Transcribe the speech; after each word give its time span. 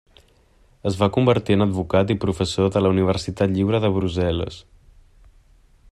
Es 0.91 0.95
va 1.01 1.09
convertir 1.17 1.57
en 1.57 1.65
advocat 1.65 2.13
i 2.15 2.17
professor 2.25 2.73
de 2.77 2.83
la 2.85 2.93
Universitat 2.95 3.53
Lliure 3.55 3.83
de 3.85 3.95
Brussel·les. 3.99 4.59